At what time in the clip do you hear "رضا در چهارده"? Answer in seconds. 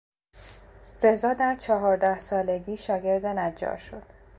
1.03-2.17